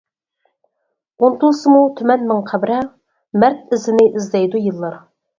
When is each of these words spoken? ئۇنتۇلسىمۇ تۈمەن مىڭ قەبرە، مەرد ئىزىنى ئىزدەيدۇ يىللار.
ئۇنتۇلسىمۇ 1.25 1.81
تۈمەن 1.99 2.23
مىڭ 2.31 2.39
قەبرە، 2.51 2.77
مەرد 3.43 3.75
ئىزىنى 3.77 4.07
ئىزدەيدۇ 4.15 4.63
يىللار. 4.65 4.97